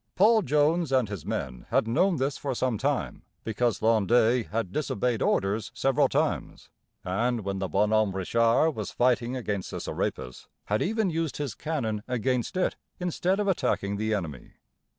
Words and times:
Paul 0.15 0.41
Jones 0.41 0.91
and 0.91 1.07
his 1.09 1.27
men 1.27 1.67
had 1.69 1.87
known 1.87 2.15
this 2.15 2.35
for 2.35 2.55
some 2.55 2.79
time, 2.79 3.21
because 3.43 3.81
Landais 3.83 4.49
had 4.49 4.71
disobeyed 4.71 5.21
orders 5.21 5.71
several 5.75 6.09
times, 6.09 6.71
and 7.05 7.41
when 7.41 7.59
the 7.59 7.67
Bonhomme 7.67 8.15
Richard 8.15 8.71
was 8.71 8.89
fighting 8.89 9.35
against 9.35 9.69
the 9.69 9.79
Serapis, 9.79 10.45
he 10.47 10.47
had 10.73 10.81
even 10.81 11.11
used 11.11 11.37
his 11.37 11.53
cannon 11.53 12.01
against 12.07 12.57
it 12.57 12.77
instead 12.99 13.39
of 13.39 13.47
attacking 13.47 13.97
the 13.97 14.15
enemy. 14.15 14.53